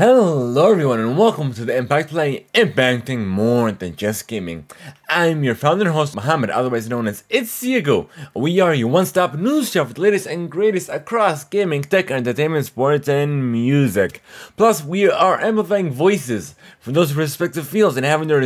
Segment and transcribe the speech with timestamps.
[0.00, 4.64] Hello everyone and welcome to the Impact Play Impacting More Than Just Gaming.
[5.10, 8.08] I'm your founder and host Mohammed, otherwise known as It's Diego.
[8.34, 12.64] We are your one-stop news show for the latest and greatest across gaming, tech, entertainment,
[12.64, 14.22] sports, and music.
[14.56, 18.40] Plus, we are amplifying voices from those respective fields and having their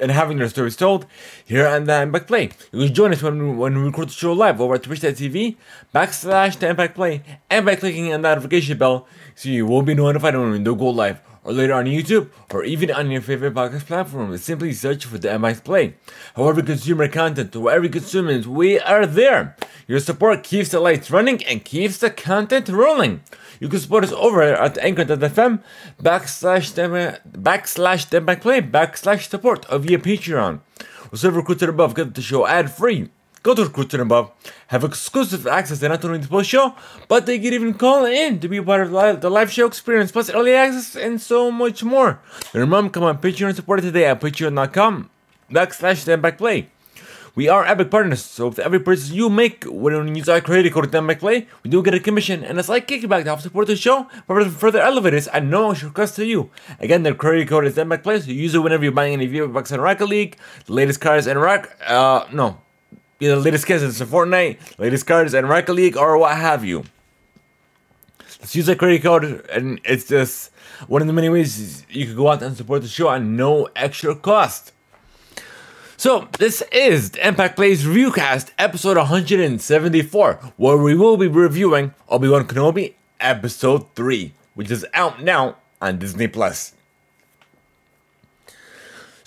[0.00, 1.06] and having their stories told
[1.44, 2.50] here on the Impact Play.
[2.72, 5.56] You can join us when, when we record the show live over at twitch.tv
[5.94, 9.94] backslash the Impact Play and by clicking on the notification bell so you will be
[9.94, 13.54] notified when we do go live or later on YouTube or even on your favorite
[13.54, 14.36] podcast platform.
[14.36, 15.94] Simply search for the Impact Play.
[16.36, 19.56] However, consumer content, wherever you consume we are there.
[19.86, 23.22] Your support keeps the lights running and keeps the content rolling.
[23.58, 25.62] You can support us over at anchor.fm
[26.00, 26.72] backslash
[27.30, 30.60] backslash them play backslash support or via Patreon.
[31.10, 33.10] Whichever recruited above get the show ad free.
[33.42, 34.30] Go to recruited above,
[34.66, 36.74] have exclusive access to not only the post show,
[37.08, 40.28] but they can even call in to be part of the live show experience, plus
[40.28, 42.20] early access and so much more.
[42.52, 45.08] Remember, come on Patreon and support today at patreon.com
[45.50, 46.68] backslash them play.
[47.34, 50.72] We are Epic partners, so with every purchase you make when you use our credit
[50.72, 53.68] code at Play, we do get a commission and a slight kickback to help support
[53.68, 56.50] the show for further elevators at no extra cost to you.
[56.80, 59.80] Again, the credit code is Play, so use it whenever you're buying any V-Bucks in
[59.80, 62.60] Rocket League, the latest cars in Rock, uh, no,
[63.28, 66.84] the latest skins in Fortnite, latest cards in Rocket League, or what have you.
[68.40, 70.50] Let's use that credit code, and it's just
[70.86, 73.68] one of the many ways you can go out and support the show at no
[73.76, 74.72] extra cost.
[75.98, 82.46] So, this is the Impact Plays Reviewcast, episode 174, where we will be reviewing Obi-Wan
[82.46, 86.26] Kenobi, episode 3, which is out now on Disney+.
[86.26, 86.72] Plus.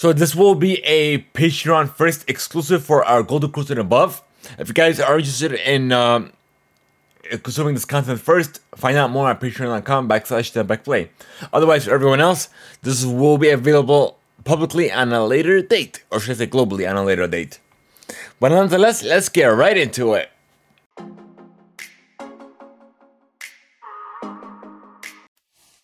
[0.04, 4.22] So, this will be a Patreon first exclusive for our Golden Cruise and above.
[4.60, 6.34] If you guys are interested in um,
[7.42, 11.10] consuming this content first, find out more at patreon.com backslash the play.
[11.54, 12.50] Otherwise, for everyone else,
[12.82, 16.98] this will be available publicly on a later date, or should I say globally on
[16.98, 17.62] a later date.
[18.42, 20.30] But nonetheless, let's get right into it.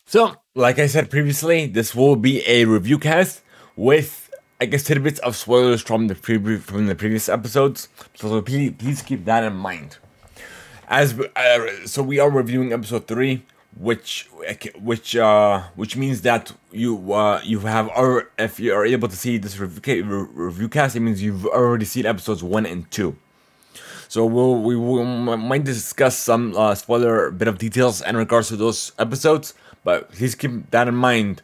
[0.08, 3.44] So, like I said previously, this will be a review cast
[3.80, 4.30] with,
[4.60, 7.88] I guess, tidbits of spoilers from the pre- from the previous episodes.
[8.14, 9.98] So please, please keep that in mind.
[10.90, 13.44] As uh, so, we are reviewing episode three,
[13.78, 14.28] which
[14.82, 19.16] which uh which means that you uh you have or if you are able to
[19.16, 23.16] see this review, review cast it means you've already seen episodes one and two
[24.08, 28.58] so we'll we will might discuss some uh, spoiler bit of details in regards to
[28.58, 29.54] those episodes
[29.84, 31.44] but please keep that in mind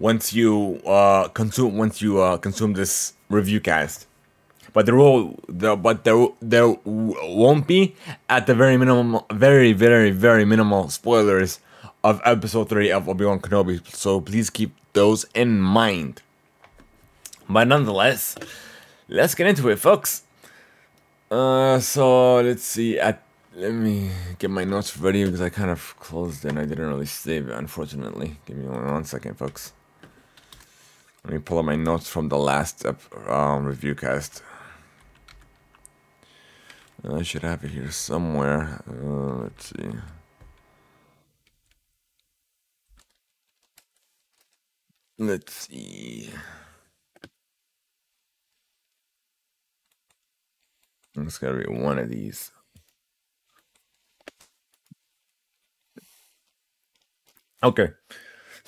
[0.00, 4.06] once you uh consume once you uh consume this review cast
[4.72, 7.94] but there will the, but there there won't be
[8.28, 11.60] at the very minimum very very very minimal spoilers
[12.02, 16.22] of episode 3 of Obi-Wan Kenobi, so please keep those in mind.
[17.48, 18.36] But nonetheless,
[19.08, 20.22] let's get into it, folks.
[21.30, 22.98] Uh, so let's see.
[22.98, 23.22] At
[23.54, 27.06] let me get my notes ready because I kind of closed and I didn't really
[27.06, 28.36] save it, unfortunately.
[28.46, 29.72] Give me one, one second, folks.
[31.24, 32.84] Let me pull up my notes from the last
[33.28, 34.42] um, review cast.
[37.08, 38.82] I should have it here somewhere.
[38.88, 39.90] Uh, let's see.
[45.18, 46.30] Let's see.
[51.16, 52.50] It's gotta be one of these.
[57.62, 57.90] Okay.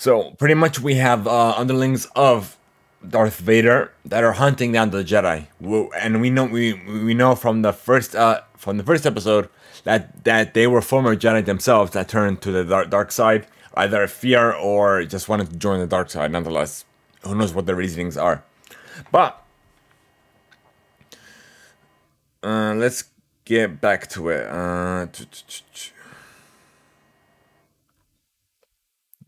[0.03, 2.59] So pretty much we have uh, underlings of
[3.09, 5.47] Darth Vader that are hunting down the Jedi,
[5.97, 9.49] and we know we we know from the first uh, from the first episode
[9.85, 14.51] that that they were former Jedi themselves that turned to the dark, side either fear
[14.51, 16.85] or just wanted to join the dark side nonetheless.
[17.23, 18.43] Who knows what the reasonings are.
[19.13, 19.41] But
[22.43, 23.05] uh, let's
[23.45, 24.49] get back to it.
[24.49, 25.07] Uh,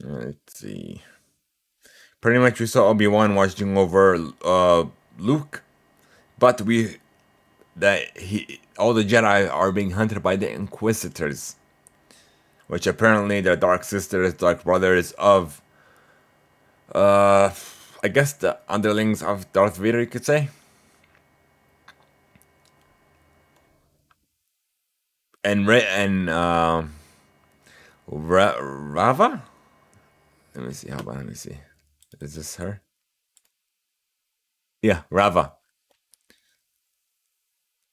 [0.05, 1.03] let's see.
[2.21, 4.85] Pretty much we saw Obi-Wan watching over uh,
[5.19, 5.63] Luke,
[6.39, 6.97] but we
[7.77, 11.57] that he all the Jedi are being hunted by the Inquisitors
[12.67, 15.61] which apparently they're dark sisters, dark brothers of,
[16.95, 17.51] uh,
[18.03, 20.49] I guess the underlings of Darth Vader, you could say.
[25.43, 26.85] And and uh,
[28.07, 29.43] Ra- Rava.
[30.55, 30.91] Let me see.
[30.91, 31.57] How about let me see?
[32.21, 32.83] Is this her?
[34.83, 35.55] Yeah, Rava.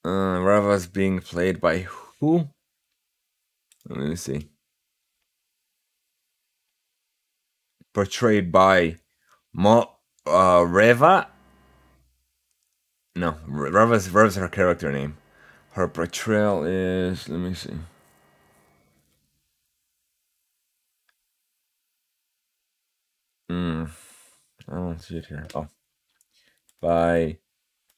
[0.05, 1.79] Uh, Rava's being played by
[2.19, 2.49] who?
[3.87, 4.49] Let me see.
[7.93, 8.97] portrayed by
[9.53, 9.89] Mo
[10.25, 11.27] uh, Reva.
[13.15, 15.17] No, Reva's Reva's her character name.
[15.71, 17.73] Her portrayal is let me see.
[23.51, 23.83] Hmm,
[24.69, 25.45] I don't see it here.
[25.53, 25.67] Oh,
[26.79, 27.39] by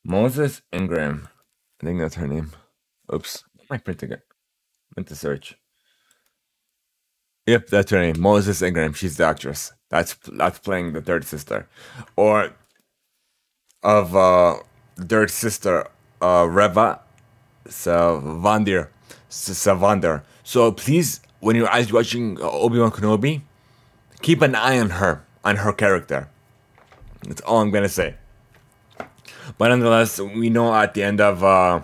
[0.04, 1.28] Moses Ingram.
[1.80, 2.54] I think that's her name.
[3.14, 4.24] Oops, I printing it?
[4.98, 5.56] Meant to search.
[7.46, 8.20] Yep, that's her name.
[8.20, 8.94] Moses Ingram.
[8.94, 9.72] She's the actress.
[9.92, 11.68] That's that's playing the third sister,
[12.16, 12.56] or
[13.84, 14.56] of uh,
[14.98, 15.88] third sister
[16.20, 17.02] uh, Reva
[17.68, 18.88] Sevander.
[19.30, 20.24] Sevander.
[20.44, 23.42] So please, when you're watching Obi Wan Kenobi,
[24.24, 26.30] keep an eye on her, on her character.
[27.28, 28.16] That's all I'm gonna say.
[29.57, 31.81] But nonetheless, we know at the end of uh,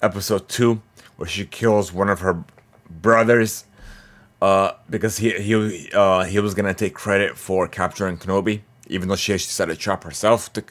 [0.00, 0.82] episode two,
[1.16, 2.44] where she kills one of her
[2.90, 3.64] brothers,
[4.40, 9.16] uh, because he he uh, he was gonna take credit for capturing Kenobi, even though
[9.16, 10.52] she, she set a trap herself.
[10.54, 10.64] To,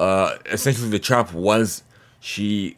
[0.00, 1.82] uh, essentially, the trap was
[2.20, 2.76] she,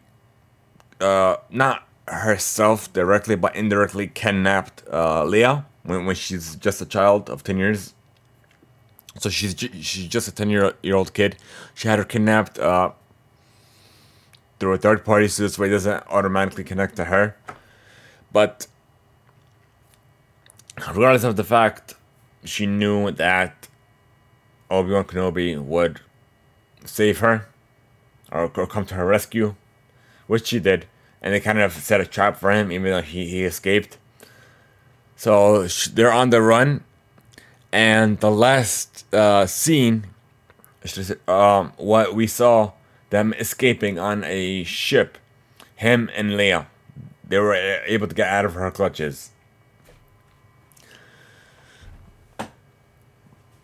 [1.00, 7.30] uh, not herself directly, but indirectly kidnapped uh, Leia when, when she's just a child
[7.30, 7.94] of ten years.
[9.18, 11.36] So she's she's just a ten year year old kid.
[11.74, 12.90] She had her kidnapped uh,
[14.60, 17.36] through a third party, so this way it doesn't automatically connect to her.
[18.32, 18.66] But
[20.76, 21.94] regardless of the fact,
[22.44, 23.66] she knew that
[24.70, 26.00] Obi Wan Kenobi would
[26.84, 27.48] save her
[28.30, 29.54] or, or come to her rescue,
[30.26, 30.86] which she did,
[31.22, 33.96] and they kind of set a trap for him, even though he, he escaped.
[35.18, 36.84] So they're on the run,
[37.72, 40.06] and the last uh, scene,
[41.26, 42.70] um, what we saw
[43.10, 45.18] them escaping on a ship,
[45.74, 46.66] him and Leia.
[47.28, 49.32] They were able to get out of her clutches.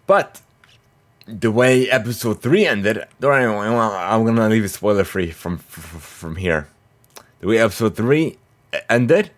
[0.08, 0.42] But
[1.24, 6.66] the way episode three ended, I'm gonna leave it spoiler free from from here.
[7.38, 8.38] The way episode three
[8.90, 9.30] ended,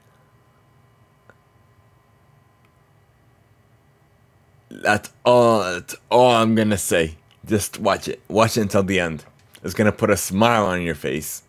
[4.86, 5.60] that's all.
[5.60, 7.16] That's all I'm gonna say.
[7.44, 8.20] Just watch it.
[8.28, 9.24] Watch it until the end.
[9.62, 11.42] It's gonna put a smile on your face.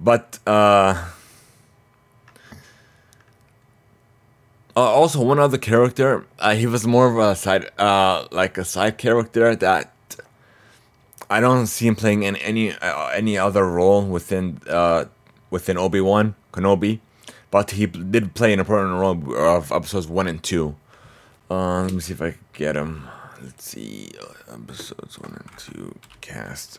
[0.00, 1.10] But uh
[4.76, 8.64] Uh, also, one other character, uh, he was more of a side, uh, like a
[8.64, 9.92] side character that
[11.28, 15.06] I don't see him playing in any uh, any other role within uh,
[15.50, 17.00] within Obi Wan Kenobi,
[17.50, 20.76] but he did play an important role of episodes one and two.
[21.50, 23.08] Uh, let me see if I can get him.
[23.42, 24.10] Let's see,
[24.52, 26.78] episodes one and two cast.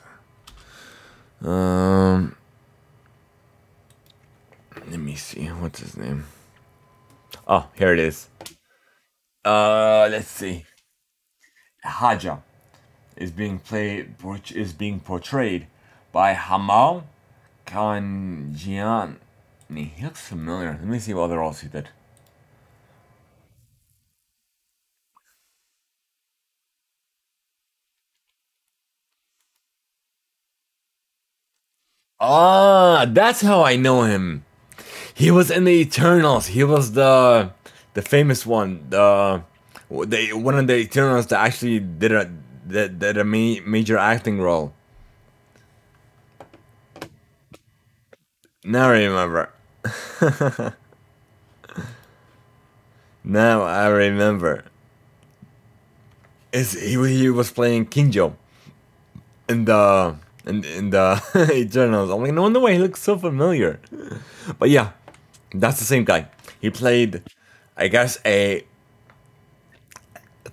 [1.41, 2.35] Um,
[4.89, 5.47] let me see.
[5.47, 6.25] What's his name?
[7.47, 8.27] Oh, here it is.
[9.43, 10.65] Uh, let's see.
[11.83, 12.37] Haja
[13.17, 14.15] is being played
[14.53, 15.67] is being portrayed
[16.11, 17.03] by Kumail
[17.65, 19.15] Nanjiani.
[19.73, 20.71] He looks familiar.
[20.71, 21.89] Let me see what other roles he did.
[32.19, 34.45] Ah, that's how I know him.
[35.13, 36.47] He was in the Eternals.
[36.47, 37.51] He was the
[37.93, 38.85] the famous one.
[38.89, 39.43] The
[40.07, 42.25] they one of the Eternals that actually did a
[42.67, 44.73] did, did a ma- major acting role.
[48.63, 49.49] Now I remember.
[53.23, 54.65] now I remember.
[56.51, 58.35] Is he, he was playing Kingo
[59.47, 61.21] in the in, in the
[61.53, 62.09] Eternals.
[62.09, 63.79] I'm like, no wonder why he looks so familiar.
[64.59, 64.91] But yeah,
[65.53, 66.27] that's the same guy.
[66.59, 67.23] He played,
[67.77, 68.65] I guess, a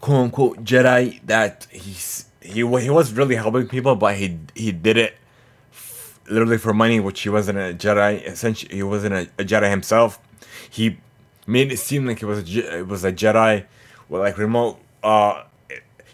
[0.01, 4.97] quote unquote Jedi that he's he he was really helping people, but he he did
[4.97, 5.15] it
[6.31, 8.23] literally for money, which he wasn't a Jedi.
[8.27, 10.19] Essentially, he wasn't a, a Jedi himself.
[10.71, 10.99] He
[11.47, 13.65] made it seem like it was a, it was a Jedi
[14.09, 14.79] with like remote.
[15.03, 15.45] Uh,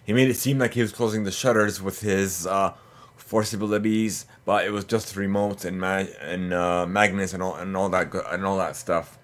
[0.04, 2.74] he made it seem like he was closing the shutters with his uh,
[3.16, 7.76] force abilities but it was just remotes and mag and uh, magnets and all and
[7.76, 9.18] all that go- and all that stuff.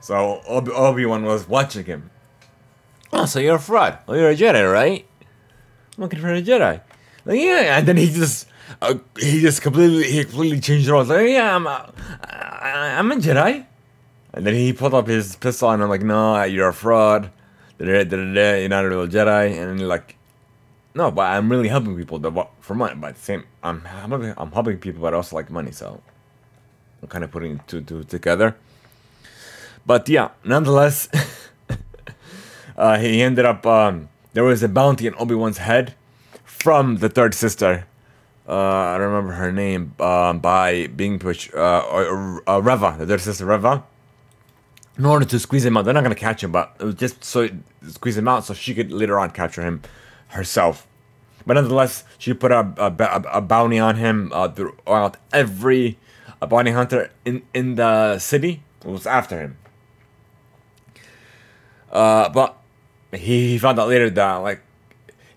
[0.00, 2.10] So Obi Wan was watching him.
[3.12, 3.98] Oh, so you're a fraud?
[4.06, 5.06] Oh, you're a Jedi, right?
[5.96, 6.80] I'm looking for a Jedi.
[7.28, 8.48] Like, yeah, and then he just
[8.80, 11.10] uh, he just completely he completely changed roles.
[11.10, 11.92] Like, yeah, I'm a,
[12.24, 13.66] I'm a Jedi.
[14.32, 17.30] And then he pulled up his pistol, and I'm like, no, you're a fraud.
[17.78, 19.60] You're not a real Jedi.
[19.60, 20.16] And like,
[20.94, 22.18] no, but I'm really helping people
[22.60, 22.94] for money.
[22.94, 26.00] But same, I'm helping, I'm helping people, but I also like money, so
[27.02, 28.56] I'm kind of putting two two together.
[29.84, 31.10] But yeah, nonetheless,
[32.78, 33.66] uh, he ended up.
[33.66, 35.94] Um, there was a bounty on Obi Wan's head
[36.60, 37.86] from the third sister.
[38.48, 39.94] Uh, I don't remember her name.
[40.00, 43.84] Um, by being pushed, uh, or, uh, Reva, the third sister Reva.
[44.96, 47.22] In order to squeeze him out, they're not gonna catch him, but it was just
[47.22, 47.48] so
[47.86, 49.82] squeeze him out, so she could later on capture him
[50.28, 50.86] herself.
[51.46, 55.98] But nonetheless, she put a, a, a bounty on him uh, throughout every
[56.42, 59.56] uh, bounty hunter in, in the city was after him.
[61.90, 62.58] Uh, but
[63.12, 64.60] he found out later that like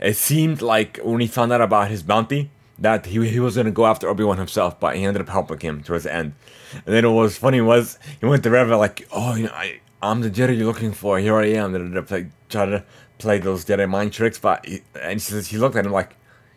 [0.02, 3.72] it seemed like when he found out about his bounty that he, he was gonna
[3.72, 6.34] go after Obi Wan himself, but he ended up helping him towards the end.
[6.74, 9.82] And then what was funny was he went to Reva like, oh, you know, I
[10.02, 11.20] I'm the Jedi you're looking for.
[11.20, 11.76] Here I am.
[11.76, 12.84] And ended up like trying to
[13.20, 16.16] play those Jedi mind tricks, but he, and he says he looked at him like,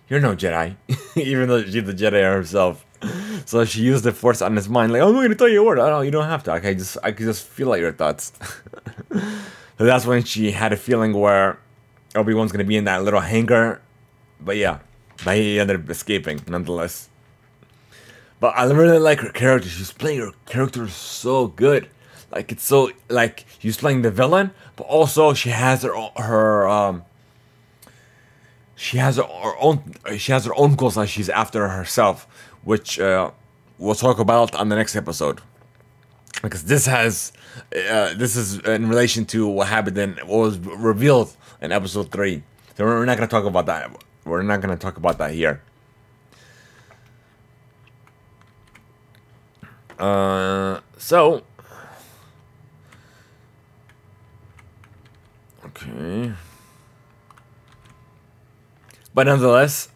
[0.08, 0.76] you're no Jedi,
[1.16, 2.86] even though she's the Jedi herself.
[3.44, 5.60] So she used the Force on his mind, like, oh, I'm going to tell you
[5.60, 5.78] a word.
[5.78, 6.52] I don't, you don't have to.
[6.52, 8.32] I can just, I could just feel like your thoughts.
[9.12, 11.58] so that's when she had a feeling where
[12.14, 13.80] Obi Wan's going to be in that little hangar.
[14.40, 14.78] But yeah,
[15.24, 17.08] he ended up escaping nonetheless.
[18.40, 19.68] But I really like her character.
[19.68, 21.88] She's playing her character so good.
[22.30, 27.04] Like it's so like she's playing the villain, but also she has her her um
[28.74, 32.26] she has her own she has her own goals that she's after herself,
[32.64, 33.30] which uh,
[33.78, 35.40] we'll talk about on the next episode.
[36.42, 37.32] Because this has
[37.90, 42.42] uh, this is in relation to what happened and what was revealed in episode three.
[42.76, 43.90] So we're not gonna talk about that.
[44.24, 45.62] We're not gonna talk about that here.
[49.98, 51.42] Uh, so
[55.64, 56.32] okay.
[59.14, 59.88] But nonetheless,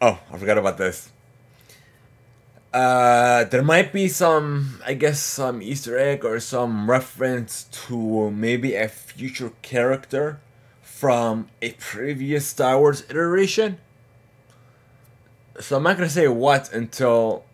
[0.00, 1.12] oh, I forgot about this.
[2.72, 8.74] Uh, there might be some, I guess, some Easter egg or some reference to maybe
[8.76, 10.40] a future character
[10.80, 13.78] from a previous Star Wars iteration.
[15.58, 17.44] So I'm not gonna say what until,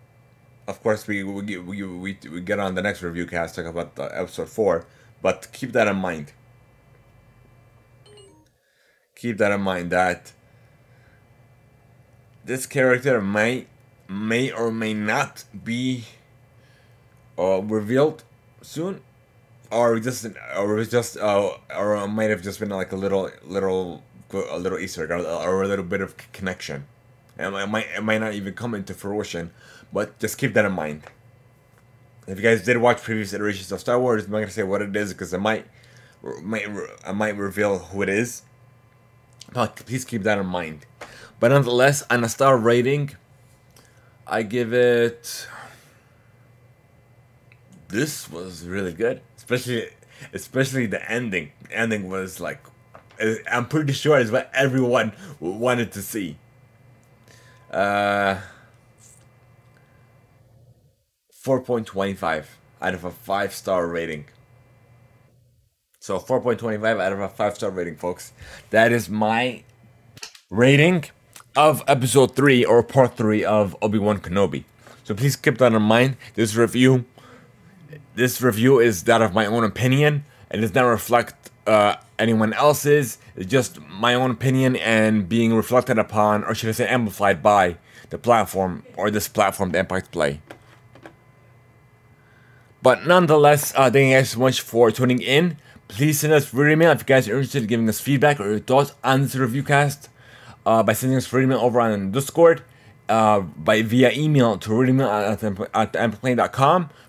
[0.68, 3.98] of course, we we we, we, we get on the next review cast talk about
[3.98, 4.86] episode four.
[5.22, 6.32] But keep that in mind
[9.16, 10.32] keep that in mind that
[12.44, 13.66] this character may
[14.08, 16.04] may or may not be
[17.38, 18.24] uh, revealed
[18.62, 19.00] soon
[19.70, 24.02] or just or just uh, or it might have just been like a little little
[24.32, 26.86] a little Easter egg or, or a little bit of connection,
[27.38, 29.50] and it might it might not even come into fruition.
[29.92, 31.02] But just keep that in mind.
[32.26, 34.82] If you guys did watch previous iterations of Star Wars, I'm not gonna say what
[34.82, 35.66] it is because I might
[36.42, 36.66] might
[37.04, 38.42] I might reveal who it is.
[39.52, 40.86] But please keep that in mind.
[41.38, 43.10] But nonetheless, on a star rating,
[44.26, 45.46] I give it.
[47.88, 49.88] This was really good, especially
[50.32, 51.52] especially the ending.
[51.68, 52.58] The ending was like,
[53.50, 56.38] I'm pretty sure it's what everyone wanted to see.
[57.70, 58.40] Uh,
[61.32, 64.26] four point twenty five out of a five star rating.
[66.06, 68.32] So 4.25 out of a 5 star rating, folks.
[68.70, 69.64] That is my
[70.50, 71.06] rating
[71.56, 74.64] of episode 3 or part 3 of Obi-Wan Kenobi.
[75.04, 76.16] So please keep that in mind.
[76.34, 77.04] This review
[78.16, 80.24] this review is that of my own opinion.
[80.50, 83.18] It does not reflect uh, anyone else's.
[83.36, 87.76] It's just my own opinion and being reflected upon, or should I say amplified by,
[88.08, 90.40] the platform or this platform, the Impact Play.
[92.82, 95.58] But nonetheless, uh, thank you guys so much for tuning in.
[95.88, 98.48] Please send us free email if you guys are interested in giving us feedback or
[98.48, 100.08] your thoughts on this review cast
[100.66, 102.62] uh, by sending us free email over on Discord,
[103.08, 106.58] uh, by via email to reademail at, at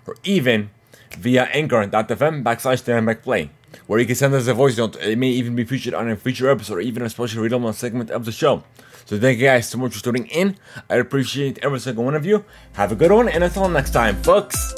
[0.06, 0.70] or even
[1.18, 3.50] via anchor.fm backslash the play
[3.86, 4.96] where you can send us a voice note.
[4.96, 8.10] It may even be featured on a future episode or even a special read segment
[8.10, 8.64] of the show.
[9.04, 10.56] So thank you guys so much for tuning in.
[10.88, 12.44] I appreciate every single one of you.
[12.74, 14.74] Have a good one, and until next time, folks.